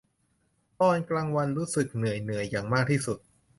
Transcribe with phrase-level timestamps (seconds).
[0.79, 3.17] ตอนกลางวันรู้สึกเหนื่อย เหนื่อยอย่างมากที่สุด